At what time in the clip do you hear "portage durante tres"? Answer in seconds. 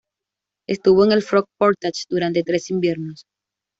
1.59-2.71